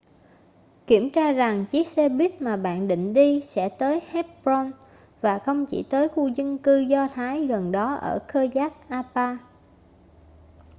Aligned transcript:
kiểm 0.87 1.09
tra 1.11 1.31
rằng 1.31 1.65
chiếc 1.65 1.87
xe 1.87 2.09
buýt 2.09 2.41
mà 2.41 2.57
bạn 2.57 2.87
định 2.87 3.13
đi 3.13 3.41
sẽ 3.45 3.69
tới 3.69 4.01
hebron 4.11 4.71
và 5.21 5.39
không 5.39 5.65
chỉ 5.65 5.83
tới 5.89 6.09
khu 6.09 6.27
dân 6.27 6.57
cư 6.57 6.77
do 6.79 7.07
thái 7.15 7.47
gần 7.47 7.71
đó 7.71 7.93
ở 7.93 8.19
kiryat 8.33 8.89
arba 8.89 9.37